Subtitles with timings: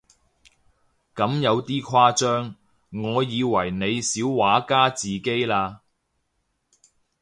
[1.13, 2.55] 咁有啲誇張，
[2.89, 5.81] 我以為你小畫家自己拉